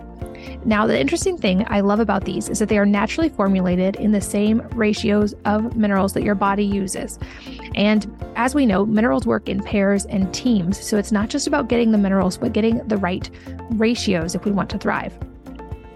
[0.66, 4.12] Now, the interesting thing I love about these is that they are naturally formulated in
[4.12, 7.20] the same ratios of minerals that your body uses.
[7.76, 10.80] And as we know, minerals work in pairs and teams.
[10.80, 13.30] So it's not just about getting the minerals, but getting the right
[13.72, 15.14] ratios if we want to thrive.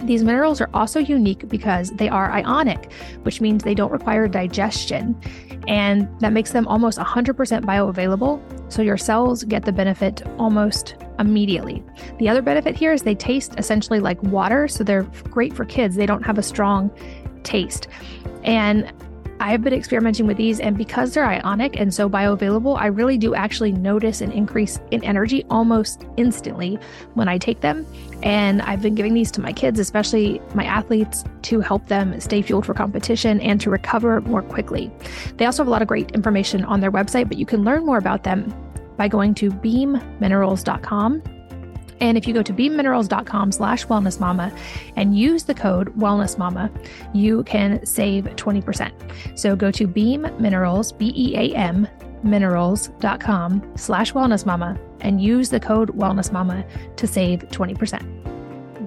[0.06, 2.92] These minerals are also unique because they are ionic,
[3.24, 5.20] which means they don't require digestion.
[5.68, 8.72] And that makes them almost 100% bioavailable.
[8.72, 11.84] So your cells get the benefit almost immediately.
[12.20, 14.68] The other benefit here is they taste essentially like water.
[14.68, 15.96] So they're great for kids.
[15.96, 16.92] They don't have a strong
[17.44, 17.88] taste.
[18.44, 18.92] And
[19.44, 23.36] I've been experimenting with these, and because they're ionic and so bioavailable, I really do
[23.36, 26.80] actually notice an increase in energy almost instantly
[27.16, 27.86] when I take them.
[28.24, 32.42] And I've been giving these to my kids, especially my athletes, to help them stay
[32.42, 34.90] fueled for competition and to recover more quickly.
[35.36, 37.86] They also have a lot of great information on their website, but you can learn
[37.86, 38.56] more about them
[38.96, 41.22] by going to beamminerals.com
[42.00, 44.58] and if you go to beamminerals.com slash wellnessmama
[44.96, 46.70] and use the code wellnessmama,
[47.14, 48.92] you can save 20%.
[49.38, 51.88] So go to Beam Minerals, B-E-A-M,
[52.24, 58.23] minerals.com slash wellnessmama and use the code wellnessmama to save 20%.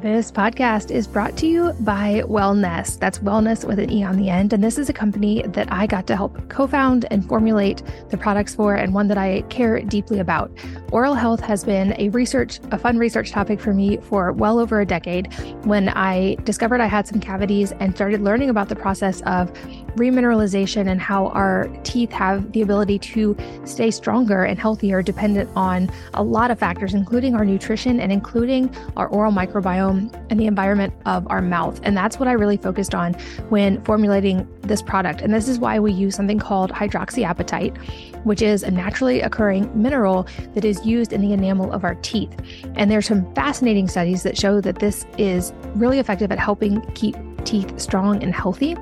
[0.03, 2.99] This podcast is brought to you by Wellnesse.
[2.99, 4.53] That's wellness with an E on the end.
[4.53, 8.19] And this is a company that I got to help co found and formulate the
[8.19, 10.53] products for, and one that I care deeply about.
[10.93, 14.83] Oral health has been a research, a fun research topic for me for well over
[14.83, 15.33] a decade
[15.65, 19.51] when I discovered I had some cavities and started learning about the process of
[19.97, 25.91] remineralization and how our teeth have the ability to stay stronger and healthier dependent on
[26.15, 30.93] a lot of factors, including our nutrition and including our oral microbiome and the environment
[31.07, 31.81] of our mouth.
[31.83, 33.15] And that's what I really focused on
[33.49, 35.23] when formulating this product.
[35.23, 37.77] And this is why we use something called hydroxyapatite,
[38.25, 42.35] which is a naturally occurring mineral that is used in the enamel of our teeth.
[42.75, 47.17] And there's some fascinating studies that show that this is really effective at helping keep
[47.47, 48.77] teeth strong and healthy.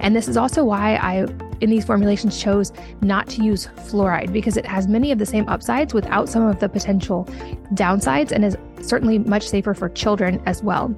[0.00, 0.42] And this is mm.
[0.42, 1.26] also why I
[1.60, 5.46] in these formulations chose not to use fluoride because it has many of the same
[5.48, 7.24] upsides without some of the potential
[7.74, 10.94] downsides and is certainly much safer for children as well.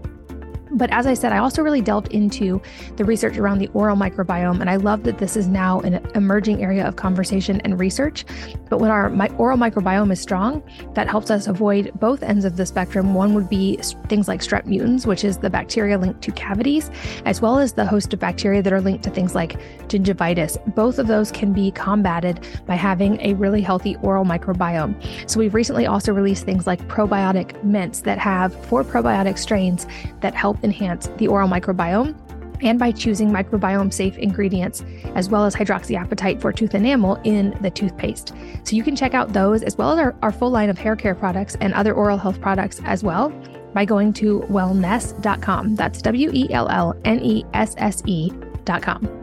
[0.74, 2.60] But as I said, I also really delved into
[2.96, 6.62] the research around the oral microbiome, and I love that this is now an emerging
[6.62, 8.24] area of conversation and research.
[8.68, 10.62] But when our oral microbiome is strong,
[10.94, 13.14] that helps us avoid both ends of the spectrum.
[13.14, 13.76] One would be
[14.08, 16.90] things like strep mutans, which is the bacteria linked to cavities,
[17.26, 20.56] as well as the host of bacteria that are linked to things like gingivitis.
[20.74, 25.30] Both of those can be combated by having a really healthy oral microbiome.
[25.30, 29.86] So we've recently also released things like probiotic mints that have four probiotic strains
[30.20, 32.16] that help enhance the oral microbiome
[32.62, 37.70] and by choosing microbiome safe ingredients as well as hydroxyapatite for tooth enamel in the
[37.70, 38.32] toothpaste.
[38.64, 40.96] So you can check out those as well as our, our full line of hair
[40.96, 43.30] care products and other oral health products as well
[43.74, 45.76] by going to wellnesse.com.
[45.76, 49.18] That's W E L L N E S S E.com.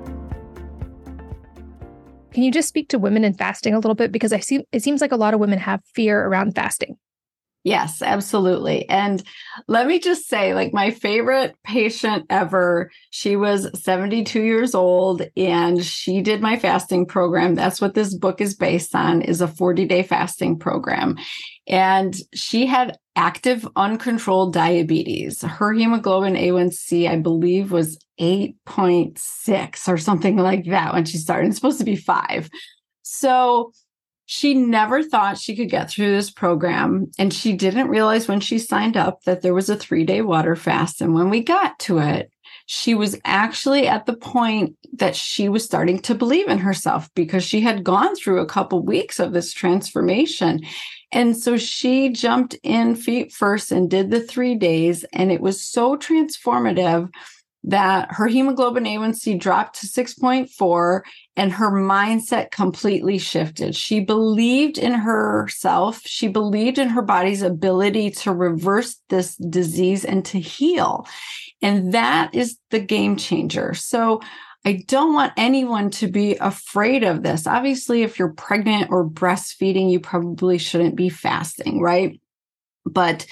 [2.31, 4.11] Can you just speak to women and fasting a little bit?
[4.11, 6.97] Because I see it seems like a lot of women have fear around fasting.
[7.65, 8.87] Yes, absolutely.
[8.87, 9.21] And
[9.67, 15.83] let me just say, like, my favorite patient ever, she was 72 years old and
[15.83, 17.55] she did my fasting program.
[17.55, 21.17] That's what this book is based on, is a 40-day fasting program.
[21.67, 25.41] And she had active uncontrolled diabetes.
[25.41, 31.49] Her hemoglobin A1C, I believe, was 8.6 or something like that when she started.
[31.49, 32.49] It's supposed to be five.
[33.01, 33.73] So
[34.31, 37.09] she never thought she could get through this program.
[37.17, 40.55] And she didn't realize when she signed up that there was a three day water
[40.55, 41.01] fast.
[41.01, 42.31] And when we got to it,
[42.67, 47.43] she was actually at the point that she was starting to believe in herself because
[47.43, 50.59] she had gone through a couple weeks of this transformation.
[51.11, 55.03] And so she jumped in feet first and did the three days.
[55.11, 57.09] And it was so transformative
[57.63, 61.01] that her hemoglobin A1C dropped to 6.4
[61.35, 63.75] and her mindset completely shifted.
[63.75, 66.01] She believed in herself.
[66.05, 71.05] She believed in her body's ability to reverse this disease and to heal.
[71.61, 73.73] And that is the game changer.
[73.73, 74.21] So
[74.65, 77.47] I don't want anyone to be afraid of this.
[77.47, 82.19] Obviously, if you're pregnant or breastfeeding, you probably shouldn't be fasting, right?
[82.85, 83.25] But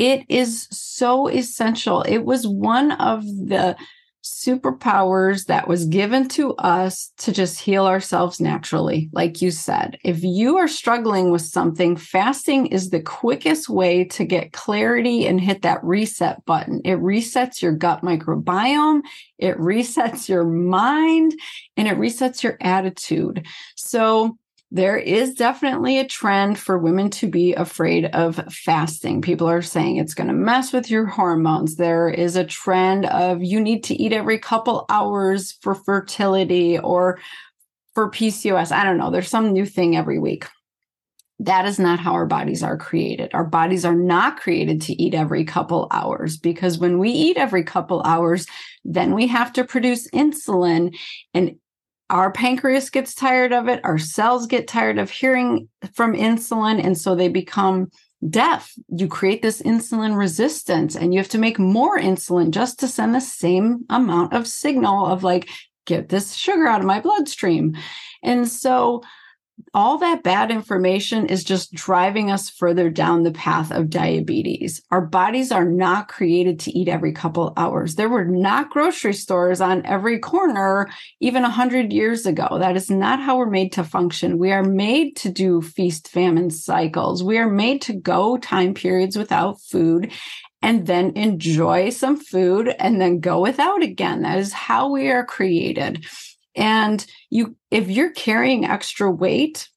[0.00, 2.00] it is so essential.
[2.02, 3.76] It was one of the
[4.24, 9.98] superpowers that was given to us to just heal ourselves naturally like you said.
[10.02, 15.40] If you are struggling with something fasting is the quickest way to get clarity and
[15.40, 16.80] hit that reset button.
[16.84, 19.02] It resets your gut microbiome
[19.38, 21.34] it resets your mind
[21.76, 23.46] and it resets your attitude.
[23.74, 24.38] So
[24.70, 29.20] there is definitely a trend for women to be afraid of fasting.
[29.20, 31.74] People are saying it's going to mess with your hormones.
[31.74, 37.18] There is a trend of you need to eat every couple hours for fertility or
[37.94, 38.70] for PCOS.
[38.70, 39.10] I don't know.
[39.10, 40.46] There's some new thing every week.
[41.40, 43.30] That is not how our bodies are created.
[43.34, 47.64] Our bodies are not created to eat every couple hours because when we eat every
[47.64, 48.46] couple hours,
[48.84, 50.94] then we have to produce insulin.
[51.34, 51.56] And
[52.10, 56.98] our pancreas gets tired of it our cells get tired of hearing from insulin and
[56.98, 57.90] so they become
[58.28, 58.74] deaf.
[58.88, 63.14] You create this insulin resistance and you have to make more insulin just to send
[63.14, 65.48] the same amount of signal of like
[65.86, 67.76] get this sugar out of my bloodstream.
[68.22, 69.02] And so
[69.74, 74.82] all that bad information is just driving us further down the path of diabetes.
[74.90, 77.94] Our bodies are not created to eat every couple hours.
[77.94, 80.88] There were not grocery stores on every corner
[81.20, 82.58] even 100 years ago.
[82.58, 84.38] That is not how we're made to function.
[84.38, 87.22] We are made to do feast famine cycles.
[87.22, 90.12] We are made to go time periods without food
[90.62, 94.22] and then enjoy some food and then go without again.
[94.22, 96.04] That is how we are created.
[96.54, 99.68] And you, if you're carrying extra weight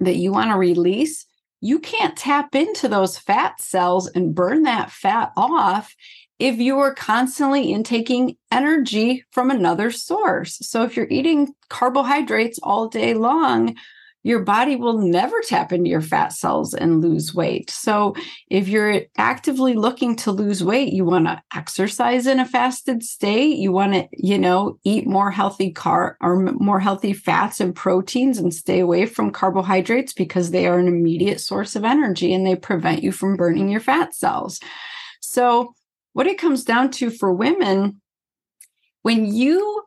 [0.00, 1.26] that you want to release,
[1.60, 5.94] you can't tap into those fat cells and burn that fat off
[6.38, 10.58] if you are constantly intaking energy from another source.
[10.62, 13.74] So if you're eating carbohydrates all day long,
[14.24, 17.70] your body will never tap into your fat cells and lose weight.
[17.70, 18.14] So,
[18.48, 23.56] if you're actively looking to lose weight, you want to exercise in a fasted state,
[23.56, 28.38] you want to, you know, eat more healthy car or more healthy fats and proteins
[28.38, 32.56] and stay away from carbohydrates because they are an immediate source of energy and they
[32.56, 34.60] prevent you from burning your fat cells.
[35.20, 35.74] So,
[36.12, 38.00] what it comes down to for women
[39.02, 39.84] when you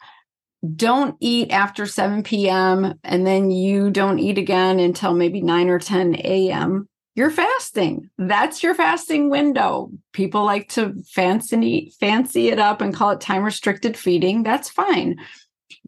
[0.76, 2.94] don't eat after 7 p.m.
[3.04, 8.10] and then you don't eat again until maybe 9 or 10 a.m., you're fasting.
[8.18, 9.92] That's your fasting window.
[10.14, 14.44] People like to fancy fancy it up and call it time restricted feeding.
[14.44, 15.18] That's fine.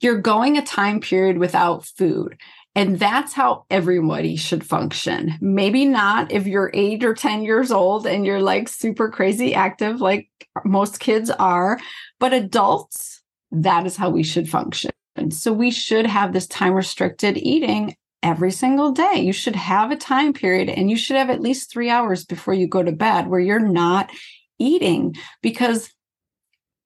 [0.01, 2.37] You're going a time period without food.
[2.75, 5.35] And that's how everybody should function.
[5.39, 10.01] Maybe not if you're eight or 10 years old and you're like super crazy active,
[10.01, 10.29] like
[10.65, 11.79] most kids are,
[12.19, 13.22] but adults
[13.53, 14.91] that is how we should function.
[15.29, 19.15] So we should have this time restricted eating every single day.
[19.17, 22.53] You should have a time period and you should have at least three hours before
[22.53, 24.09] you go to bed where you're not
[24.57, 25.91] eating because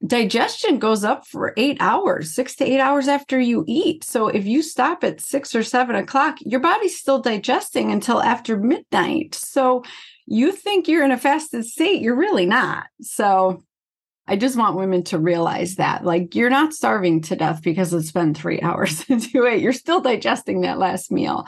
[0.06, 4.04] digestion goes up for eight hours, six to eight hours after you eat.
[4.04, 8.58] So if you stop at six or seven o'clock, your body's still digesting until after
[8.58, 9.36] midnight.
[9.36, 9.84] So
[10.26, 12.88] you think you're in a fasted state, you're really not.
[13.02, 13.64] So
[14.28, 18.12] I just want women to realize that, like, you're not starving to death because it's
[18.12, 19.62] been three hours into it.
[19.62, 21.46] You're still digesting that last meal.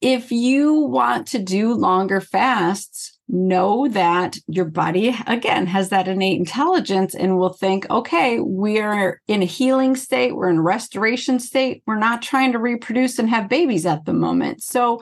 [0.00, 6.38] If you want to do longer fasts, know that your body, again, has that innate
[6.38, 11.40] intelligence and will think, okay, we are in a healing state, we're in a restoration
[11.40, 14.62] state, we're not trying to reproduce and have babies at the moment.
[14.62, 15.00] So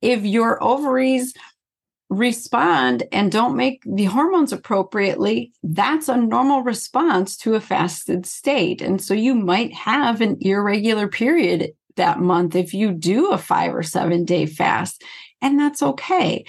[0.00, 1.34] if your ovaries,
[2.12, 8.82] respond and don't make the hormones appropriately, that's a normal response to a fasted state.
[8.82, 13.74] And so you might have an irregular period that month if you do a five
[13.74, 15.02] or seven day fast,
[15.40, 16.44] and that's okay.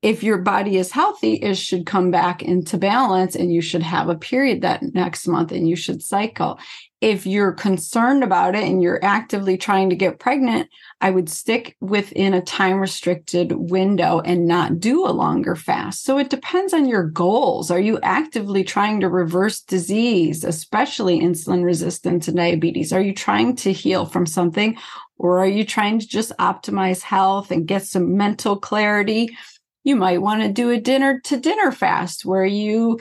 [0.00, 4.08] If your body is healthy, it should come back into balance and you should have
[4.08, 6.58] a period that next month and you should cycle
[7.00, 10.68] if you're concerned about it and you're actively trying to get pregnant,
[11.00, 16.02] I would stick within a time restricted window and not do a longer fast.
[16.02, 17.70] So it depends on your goals.
[17.70, 22.92] Are you actively trying to reverse disease, especially insulin resistance and diabetes?
[22.92, 24.76] Are you trying to heal from something
[25.18, 29.36] or are you trying to just optimize health and get some mental clarity?
[29.84, 32.98] You might want to do a dinner to dinner fast where you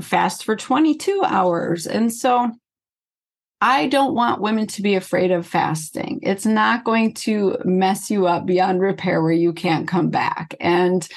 [0.00, 1.86] fast for 22 hours.
[1.86, 2.50] And so
[3.60, 6.20] I don't want women to be afraid of fasting.
[6.22, 10.54] It's not going to mess you up beyond repair where you can't come back.
[10.60, 11.08] And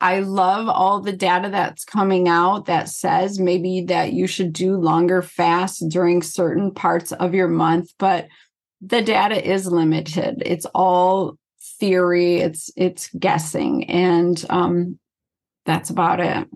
[0.00, 4.76] I love all the data that's coming out that says maybe that you should do
[4.76, 8.28] longer fasts during certain parts of your month, but
[8.80, 10.42] the data is limited.
[10.46, 11.36] It's all
[11.80, 14.98] theory, it's it's guessing and um
[15.64, 16.48] that's about it.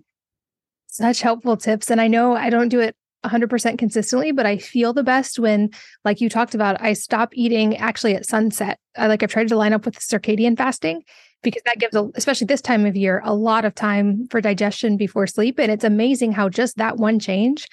[0.87, 4.93] Such helpful tips and I know I don't do it 100% consistently, but I feel
[4.93, 5.71] the best when,
[6.05, 8.79] like you talked about, I stop eating actually at sunset.
[8.97, 11.03] I like I've tried to line up with circadian fasting
[11.43, 14.97] because that gives, a, especially this time of year, a lot of time for digestion
[14.97, 15.59] before sleep.
[15.59, 17.67] And it's amazing how just that one change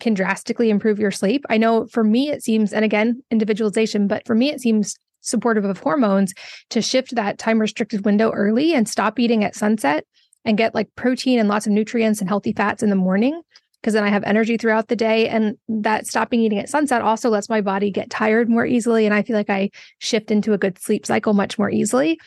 [0.00, 1.44] can drastically improve your sleep.
[1.48, 5.64] I know for me, it seems, and again, individualization, but for me, it seems supportive
[5.64, 6.34] of hormones
[6.70, 10.04] to shift that time restricted window early and stop eating at sunset
[10.44, 13.42] and get like protein and lots of nutrients and healthy fats in the morning
[13.80, 15.28] because then I have energy throughout the day.
[15.28, 19.06] And that stopping eating at sunset also lets my body get tired more easily.
[19.06, 22.18] And I feel like I shift into a good sleep cycle much more easily.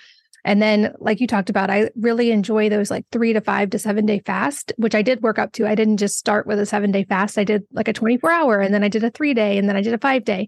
[0.45, 3.79] And then, like you talked about, I really enjoy those like three to five to
[3.79, 5.67] seven day fast, which I did work up to.
[5.67, 7.37] I didn't just start with a seven day fast.
[7.37, 9.75] I did like a 24 hour and then I did a three day and then
[9.75, 10.47] I did a five day.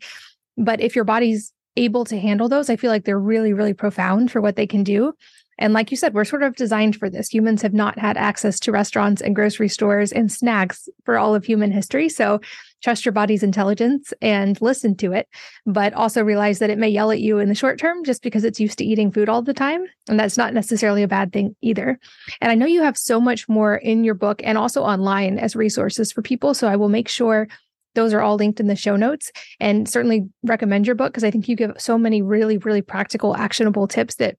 [0.57, 4.31] But if your body's able to handle those, I feel like they're really, really profound
[4.31, 5.13] for what they can do.
[5.61, 7.29] And like you said, we're sort of designed for this.
[7.29, 11.45] Humans have not had access to restaurants and grocery stores and snacks for all of
[11.45, 12.09] human history.
[12.09, 12.41] So
[12.81, 15.27] trust your body's intelligence and listen to it,
[15.67, 18.43] but also realize that it may yell at you in the short term just because
[18.43, 19.85] it's used to eating food all the time.
[20.09, 21.99] And that's not necessarily a bad thing either.
[22.41, 25.55] And I know you have so much more in your book and also online as
[25.55, 26.55] resources for people.
[26.55, 27.47] So I will make sure
[27.93, 31.29] those are all linked in the show notes and certainly recommend your book because I
[31.29, 34.37] think you give so many really, really practical, actionable tips that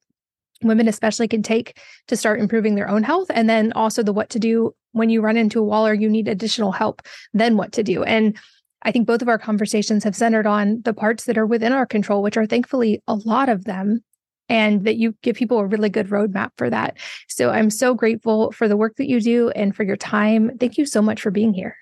[0.63, 4.31] women especially can take to start improving their own health and then also the what
[4.31, 7.03] to do when you run into a wall or you need additional help
[7.33, 8.37] then what to do and
[8.83, 11.87] i think both of our conversations have centered on the parts that are within our
[11.87, 14.03] control which are thankfully a lot of them
[14.49, 16.97] and that you give people a really good roadmap for that
[17.29, 20.79] so i'm so grateful for the work that you do and for your time thank
[20.79, 21.77] you so much for being here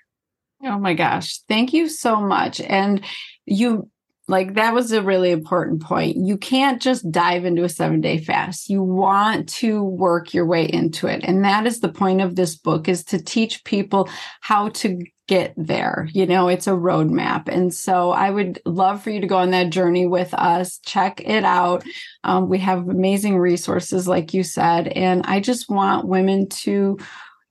[0.63, 1.39] Oh my gosh.
[1.49, 2.61] Thank you so much.
[2.61, 3.03] And
[3.45, 3.89] you
[4.31, 6.15] like that was a really important point.
[6.15, 8.69] You can't just dive into a seven day fast.
[8.69, 11.21] You want to work your way into it.
[11.25, 14.09] And that is the point of this book is to teach people
[14.39, 16.07] how to get there.
[16.13, 17.49] You know, it's a roadmap.
[17.49, 20.79] And so I would love for you to go on that journey with us.
[20.79, 21.83] Check it out.
[22.23, 24.87] Um, we have amazing resources, like you said.
[24.87, 26.97] And I just want women to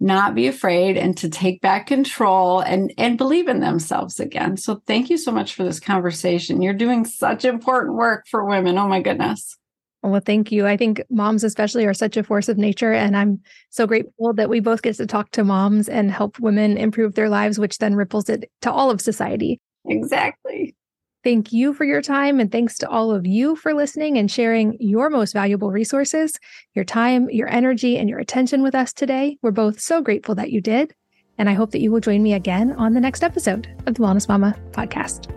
[0.01, 4.57] not be afraid and to take back control and and believe in themselves again.
[4.57, 6.63] So thank you so much for this conversation.
[6.63, 8.79] You're doing such important work for women.
[8.79, 9.57] Oh my goodness.
[10.03, 10.67] Well, thank you.
[10.67, 12.93] I think moms, especially, are such a force of nature.
[12.93, 16.79] And I'm so grateful that we both get to talk to moms and help women
[16.79, 19.61] improve their lives, which then ripples it to all of society.
[19.87, 20.75] Exactly.
[21.23, 22.41] Thank you for your time.
[22.41, 26.39] And thanks to all of you for listening and sharing your most valuable resources,
[26.75, 29.37] your time, your energy, and your attention with us today.
[29.43, 30.95] We're both so grateful that you did.
[31.37, 34.01] And I hope that you will join me again on the next episode of the
[34.01, 35.31] Wellness Mama podcast.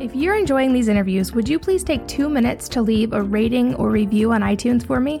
[0.00, 3.74] If you're enjoying these interviews, would you please take two minutes to leave a rating
[3.76, 5.20] or review on iTunes for me?